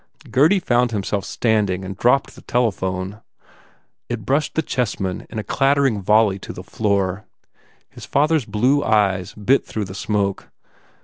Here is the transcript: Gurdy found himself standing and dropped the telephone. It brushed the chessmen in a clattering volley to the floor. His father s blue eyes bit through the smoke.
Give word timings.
Gurdy 0.31 0.59
found 0.59 0.89
himself 0.89 1.25
standing 1.25 1.85
and 1.85 1.95
dropped 1.95 2.33
the 2.33 2.41
telephone. 2.41 3.21
It 4.09 4.25
brushed 4.25 4.55
the 4.55 4.63
chessmen 4.63 5.27
in 5.29 5.37
a 5.37 5.43
clattering 5.43 6.01
volley 6.01 6.39
to 6.39 6.51
the 6.53 6.63
floor. 6.63 7.25
His 7.87 8.05
father 8.07 8.37
s 8.37 8.45
blue 8.45 8.83
eyes 8.83 9.35
bit 9.35 9.63
through 9.63 9.85
the 9.85 9.93
smoke. 9.93 10.49